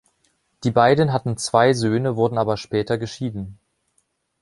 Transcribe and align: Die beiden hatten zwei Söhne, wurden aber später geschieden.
Die 0.63 0.71
beiden 0.71 1.13
hatten 1.13 1.37
zwei 1.37 1.73
Söhne, 1.73 2.15
wurden 2.15 2.39
aber 2.39 2.57
später 2.57 2.97
geschieden. 2.97 3.59